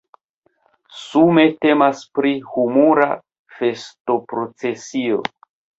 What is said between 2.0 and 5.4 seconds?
pri humura festoprocesio.